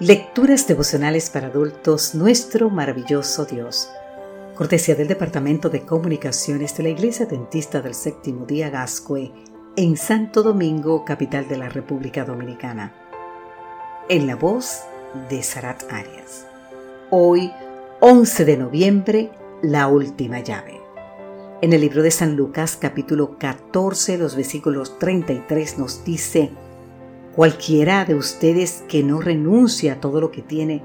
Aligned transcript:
Lecturas 0.00 0.68
devocionales 0.68 1.28
para 1.28 1.48
adultos, 1.48 2.14
nuestro 2.14 2.70
maravilloso 2.70 3.46
Dios. 3.46 3.90
Cortesía 4.54 4.94
del 4.94 5.08
Departamento 5.08 5.70
de 5.70 5.84
Comunicaciones 5.84 6.76
de 6.76 6.84
la 6.84 6.88
Iglesia 6.90 7.26
Dentista 7.26 7.80
del 7.80 7.94
Séptimo 7.94 8.46
Día 8.46 8.70
Gascue 8.70 9.32
en 9.74 9.96
Santo 9.96 10.44
Domingo, 10.44 11.04
capital 11.04 11.48
de 11.48 11.58
la 11.58 11.68
República 11.68 12.24
Dominicana. 12.24 12.94
En 14.08 14.28
la 14.28 14.36
voz 14.36 14.82
de 15.28 15.42
Sarat 15.42 15.82
Arias. 15.90 16.46
Hoy, 17.10 17.50
11 17.98 18.44
de 18.44 18.56
noviembre, 18.56 19.32
la 19.62 19.88
última 19.88 20.38
llave. 20.38 20.80
En 21.60 21.72
el 21.72 21.80
libro 21.80 22.04
de 22.04 22.12
San 22.12 22.36
Lucas, 22.36 22.78
capítulo 22.80 23.36
14, 23.36 24.16
los 24.16 24.36
versículos 24.36 24.96
33 25.00 25.76
nos 25.76 26.04
dice, 26.04 26.52
Cualquiera 27.38 28.04
de 28.04 28.16
ustedes 28.16 28.82
que 28.88 29.04
no 29.04 29.20
renuncia 29.20 29.92
a 29.92 30.00
todo 30.00 30.20
lo 30.20 30.32
que 30.32 30.42
tiene, 30.42 30.82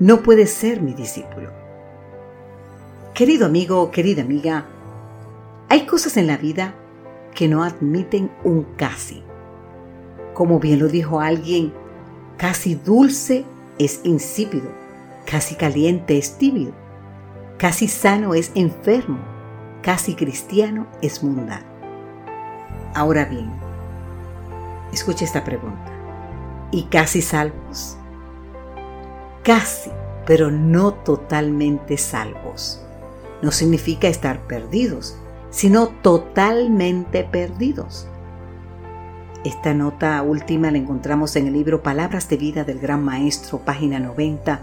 no 0.00 0.24
puede 0.24 0.48
ser 0.48 0.82
mi 0.82 0.92
discípulo. 0.92 1.52
Querido 3.14 3.46
amigo, 3.46 3.92
querida 3.92 4.22
amiga, 4.22 4.66
hay 5.68 5.86
cosas 5.86 6.16
en 6.16 6.26
la 6.26 6.36
vida 6.36 6.74
que 7.32 7.46
no 7.46 7.62
admiten 7.62 8.28
un 8.42 8.64
casi. 8.76 9.22
Como 10.34 10.58
bien 10.58 10.80
lo 10.80 10.88
dijo 10.88 11.20
alguien, 11.20 11.72
casi 12.38 12.74
dulce 12.74 13.44
es 13.78 14.00
insípido, 14.02 14.72
casi 15.26 15.54
caliente 15.54 16.18
es 16.18 16.38
tibio, 16.38 16.72
casi 17.56 17.86
sano 17.86 18.34
es 18.34 18.50
enfermo, 18.56 19.20
casi 19.82 20.16
cristiano 20.16 20.88
es 21.02 21.22
mundano. 21.22 21.68
Ahora 22.96 23.26
bien, 23.26 23.67
Escuche 24.92 25.24
esta 25.24 25.44
pregunta. 25.44 25.92
¿Y 26.70 26.84
casi 26.84 27.22
salvos? 27.22 27.96
Casi, 29.42 29.90
pero 30.26 30.50
no 30.50 30.92
totalmente 30.92 31.96
salvos. 31.96 32.82
No 33.42 33.52
significa 33.52 34.08
estar 34.08 34.46
perdidos, 34.46 35.16
sino 35.50 35.88
totalmente 35.88 37.24
perdidos. 37.24 38.08
Esta 39.44 39.72
nota 39.72 40.20
última 40.22 40.70
la 40.70 40.78
encontramos 40.78 41.36
en 41.36 41.46
el 41.46 41.52
libro 41.52 41.82
Palabras 41.82 42.28
de 42.28 42.36
Vida 42.36 42.64
del 42.64 42.80
Gran 42.80 43.04
Maestro, 43.04 43.60
página 43.60 44.00
90, 44.00 44.60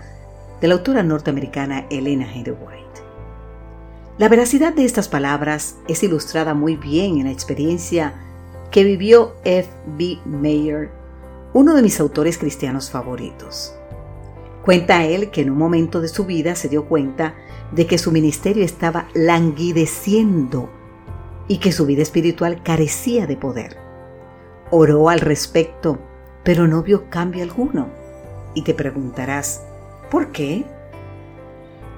de 0.59 0.67
la 0.67 0.75
autora 0.75 1.01
norteamericana 1.01 1.85
Elena 1.89 2.27
G. 2.27 2.47
White. 2.49 3.01
La 4.17 4.29
veracidad 4.29 4.73
de 4.73 4.85
estas 4.85 5.07
palabras 5.07 5.77
es 5.87 6.03
ilustrada 6.03 6.53
muy 6.53 6.75
bien 6.75 7.17
en 7.17 7.25
la 7.25 7.31
experiencia 7.31 8.24
que 8.75 8.83
vivió 8.83 9.35
F. 9.45 9.69
B. 9.85 10.19
Mayer, 10.25 10.89
uno 11.53 11.75
de 11.75 11.81
mis 11.81 12.01
autores 12.01 12.37
cristianos 12.37 12.91
favoritos. 12.91 13.73
Cuenta 14.65 15.05
él 15.05 15.31
que 15.31 15.39
en 15.39 15.49
un 15.49 15.57
momento 15.57 16.01
de 16.01 16.09
su 16.09 16.25
vida 16.25 16.55
se 16.55 16.67
dio 16.67 16.83
cuenta 16.83 17.35
de 17.71 17.87
que 17.87 17.97
su 17.97 18.11
ministerio 18.11 18.65
estaba 18.65 19.07
languideciendo 19.13 20.69
y 21.47 21.59
que 21.59 21.71
su 21.71 21.85
vida 21.85 22.01
espiritual 22.01 22.63
carecía 22.63 23.25
de 23.27 23.37
poder. 23.37 23.77
Oró 24.71 25.07
al 25.07 25.21
respecto, 25.21 25.97
pero 26.43 26.67
no 26.67 26.83
vio 26.83 27.09
cambio 27.09 27.43
alguno. 27.43 27.87
Y 28.55 28.63
te 28.63 28.73
preguntarás, 28.73 29.63
¿por 30.11 30.33
qué? 30.33 30.65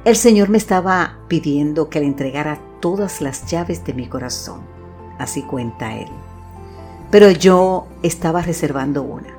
El 0.05 0.15
Señor 0.15 0.49
me 0.49 0.59
estaba 0.59 1.21
pidiendo 1.27 1.89
que 1.89 2.01
le 2.01 2.05
entregara 2.05 2.61
todas 2.81 3.19
las 3.19 3.47
llaves 3.47 3.83
de 3.83 3.95
mi 3.95 4.07
corazón, 4.07 4.61
así 5.17 5.41
cuenta 5.41 5.97
él 5.97 6.09
pero 7.11 7.31
yo 7.31 7.87
estaba 8.03 8.41
reservando 8.41 9.03
una. 9.03 9.35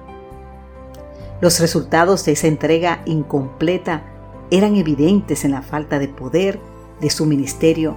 Los 1.41 1.61
resultados 1.61 2.25
de 2.25 2.33
esa 2.33 2.49
entrega 2.49 3.03
incompleta 3.05 4.03
eran 4.51 4.77
evidentes 4.77 5.45
en 5.45 5.53
la 5.53 5.63
falta 5.63 5.99
de 5.99 6.09
poder 6.09 6.59
de 7.01 7.11
su 7.11 7.27
ministerio 7.27 7.95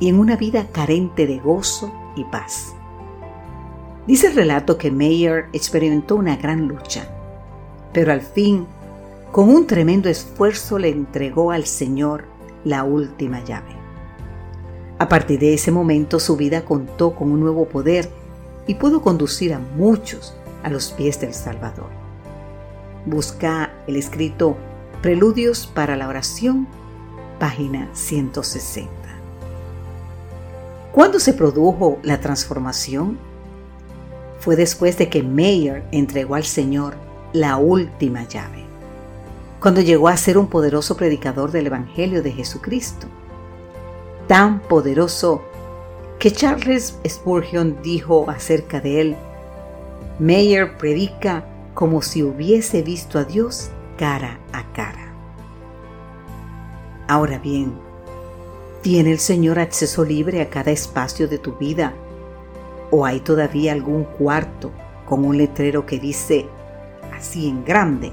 y 0.00 0.08
en 0.08 0.18
una 0.18 0.36
vida 0.36 0.66
carente 0.72 1.26
de 1.26 1.38
gozo 1.38 1.92
y 2.16 2.24
paz. 2.24 2.74
Dice 4.06 4.28
el 4.28 4.36
relato 4.36 4.78
que 4.78 4.90
Mayer 4.90 5.46
experimentó 5.52 6.16
una 6.16 6.36
gran 6.36 6.66
lucha, 6.66 7.06
pero 7.92 8.12
al 8.12 8.22
fin, 8.22 8.66
con 9.32 9.50
un 9.50 9.66
tremendo 9.66 10.08
esfuerzo, 10.08 10.78
le 10.78 10.88
entregó 10.88 11.50
al 11.50 11.66
Señor 11.66 12.24
la 12.64 12.84
última 12.84 13.44
llave. 13.44 13.76
A 14.98 15.08
partir 15.08 15.38
de 15.40 15.54
ese 15.54 15.70
momento 15.70 16.18
su 16.18 16.36
vida 16.36 16.64
contó 16.64 17.14
con 17.14 17.30
un 17.30 17.40
nuevo 17.40 17.66
poder 17.66 18.08
y 18.68 18.74
pudo 18.76 19.02
conducir 19.02 19.54
a 19.54 19.58
muchos 19.58 20.34
a 20.62 20.70
los 20.70 20.92
pies 20.92 21.20
del 21.20 21.34
Salvador. 21.34 21.88
Busca 23.06 23.72
el 23.88 23.96
escrito 23.96 24.56
Preludios 25.02 25.66
para 25.66 25.96
la 25.96 26.06
oración, 26.06 26.68
página 27.40 27.88
160. 27.94 28.90
¿Cuándo 30.92 31.18
se 31.18 31.32
produjo 31.32 31.98
la 32.02 32.20
transformación? 32.20 33.18
Fue 34.38 34.54
después 34.54 34.98
de 34.98 35.08
que 35.08 35.22
Mayer 35.22 35.84
entregó 35.90 36.34
al 36.34 36.44
Señor 36.44 36.94
la 37.32 37.56
última 37.56 38.28
llave, 38.28 38.64
cuando 39.60 39.80
llegó 39.80 40.08
a 40.08 40.16
ser 40.16 40.36
un 40.36 40.48
poderoso 40.48 40.96
predicador 40.96 41.52
del 41.52 41.68
Evangelio 41.68 42.22
de 42.22 42.32
Jesucristo, 42.32 43.06
tan 44.26 44.60
poderoso 44.60 45.42
que 46.18 46.32
Charles 46.32 46.98
Spurgeon 47.06 47.78
dijo 47.82 48.28
acerca 48.28 48.80
de 48.80 49.00
él, 49.00 49.16
Mayer 50.18 50.76
predica 50.76 51.44
como 51.74 52.02
si 52.02 52.24
hubiese 52.24 52.82
visto 52.82 53.20
a 53.20 53.24
Dios 53.24 53.70
cara 53.96 54.40
a 54.52 54.64
cara. 54.72 55.12
Ahora 57.06 57.38
bien, 57.38 57.72
¿tiene 58.82 59.12
el 59.12 59.20
Señor 59.20 59.60
acceso 59.60 60.04
libre 60.04 60.42
a 60.42 60.50
cada 60.50 60.72
espacio 60.72 61.28
de 61.28 61.38
tu 61.38 61.52
vida? 61.52 61.94
¿O 62.90 63.06
hay 63.06 63.20
todavía 63.20 63.72
algún 63.72 64.02
cuarto 64.04 64.72
con 65.06 65.24
un 65.24 65.38
letrero 65.38 65.86
que 65.86 66.00
dice, 66.00 66.46
así 67.16 67.48
en 67.48 67.64
grande, 67.64 68.10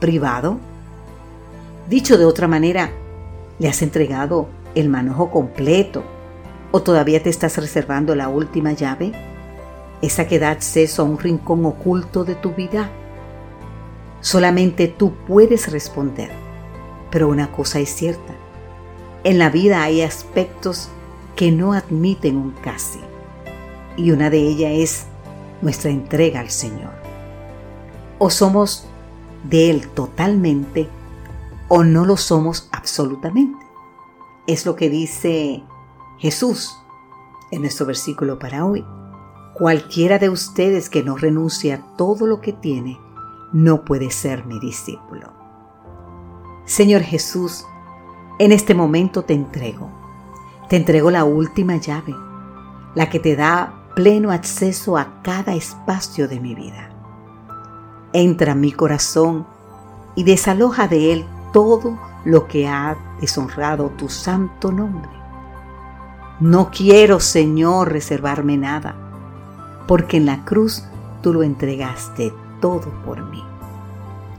privado? 0.00 0.58
Dicho 1.88 2.18
de 2.18 2.24
otra 2.24 2.48
manera, 2.48 2.90
¿le 3.60 3.68
has 3.68 3.80
entregado 3.80 4.48
el 4.74 4.88
manojo 4.88 5.30
completo 5.30 6.02
¿O 6.76 6.82
todavía 6.82 7.22
te 7.22 7.30
estás 7.30 7.56
reservando 7.56 8.16
la 8.16 8.26
última 8.26 8.72
llave? 8.72 9.12
Esa 10.02 10.26
que 10.26 10.40
da 10.40 10.50
acceso 10.50 11.02
a 11.02 11.04
un 11.04 11.20
rincón 11.20 11.64
oculto 11.66 12.24
de 12.24 12.34
tu 12.34 12.50
vida. 12.50 12.90
Solamente 14.20 14.88
tú 14.88 15.12
puedes 15.24 15.70
responder. 15.70 16.32
Pero 17.12 17.28
una 17.28 17.52
cosa 17.52 17.78
es 17.78 17.90
cierta. 17.90 18.34
En 19.22 19.38
la 19.38 19.50
vida 19.50 19.84
hay 19.84 20.02
aspectos 20.02 20.88
que 21.36 21.52
no 21.52 21.74
admiten 21.74 22.36
un 22.36 22.50
casi. 22.50 22.98
Y 23.96 24.10
una 24.10 24.28
de 24.28 24.38
ellas 24.38 24.72
es 24.74 25.06
nuestra 25.62 25.92
entrega 25.92 26.40
al 26.40 26.50
Señor. 26.50 26.90
O 28.18 28.30
somos 28.30 28.84
de 29.44 29.70
Él 29.70 29.88
totalmente 29.90 30.88
o 31.68 31.84
no 31.84 32.04
lo 32.04 32.16
somos 32.16 32.68
absolutamente. 32.72 33.64
Es 34.48 34.66
lo 34.66 34.74
que 34.74 34.90
dice 34.90 35.62
Jesús, 36.18 36.78
en 37.50 37.62
nuestro 37.62 37.86
versículo 37.86 38.38
para 38.38 38.64
hoy, 38.64 38.84
cualquiera 39.54 40.18
de 40.18 40.28
ustedes 40.28 40.88
que 40.90 41.02
no 41.02 41.16
renuncie 41.16 41.72
a 41.72 41.96
todo 41.96 42.26
lo 42.26 42.40
que 42.40 42.52
tiene, 42.52 42.98
no 43.52 43.84
puede 43.84 44.10
ser 44.10 44.46
mi 44.46 44.58
discípulo. 44.58 45.32
Señor 46.64 47.02
Jesús, 47.02 47.66
en 48.38 48.52
este 48.52 48.74
momento 48.74 49.22
te 49.22 49.34
entrego, 49.34 49.90
te 50.68 50.76
entrego 50.76 51.10
la 51.10 51.24
última 51.24 51.76
llave, 51.76 52.14
la 52.94 53.10
que 53.10 53.20
te 53.20 53.36
da 53.36 53.84
pleno 53.94 54.32
acceso 54.32 54.96
a 54.96 55.22
cada 55.22 55.54
espacio 55.54 56.26
de 56.26 56.40
mi 56.40 56.54
vida. 56.54 56.90
Entra 58.12 58.52
en 58.52 58.60
mi 58.60 58.72
corazón 58.72 59.46
y 60.14 60.24
desaloja 60.24 60.88
de 60.88 61.12
él 61.12 61.24
todo 61.52 61.98
lo 62.24 62.48
que 62.48 62.66
ha 62.66 62.96
deshonrado 63.20 63.90
tu 63.90 64.08
santo 64.08 64.72
nombre. 64.72 65.23
No 66.44 66.70
quiero, 66.70 67.20
Señor, 67.20 67.90
reservarme 67.90 68.58
nada, 68.58 68.94
porque 69.88 70.18
en 70.18 70.26
la 70.26 70.44
cruz 70.44 70.84
tú 71.22 71.32
lo 71.32 71.42
entregaste 71.42 72.34
todo 72.60 72.92
por 73.02 73.22
mí. 73.30 73.42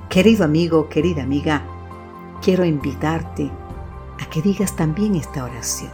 Querido 0.07 0.46
amigo, 0.46 0.88
querida 0.88 1.24
amiga, 1.24 1.63
quiero 2.44 2.63
invitarte 2.63 3.50
a 4.22 4.30
que 4.30 4.44
digas 4.44 4.75
también 4.75 5.16
esta 5.16 5.46
oración 5.46 5.90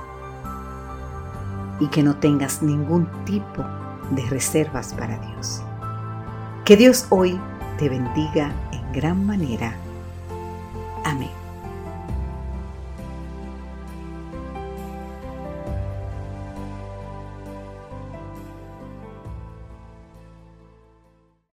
y 1.79 1.87
que 1.87 2.03
no 2.03 2.17
tengas 2.17 2.61
ningún 2.61 3.07
tipo 3.23 3.63
de 4.09 4.25
reservas 4.25 4.93
para 4.93 5.17
Dios. 5.17 5.61
Que 6.65 6.75
Dios 6.75 7.05
hoy 7.07 7.39
te 7.79 7.87
bendiga 7.87 8.51
en 8.73 8.91
gran 8.91 9.25
manera 9.25 9.75